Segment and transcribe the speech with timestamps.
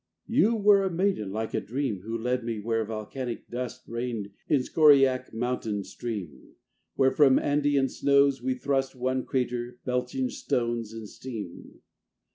[0.27, 4.31] V You were a maiden like a dream Who led me where volcanic dust Rained
[4.49, 6.55] in a scoriac mountain stream,
[6.95, 11.81] Where, from Andean snows, was thrust One crater belching stones and steam.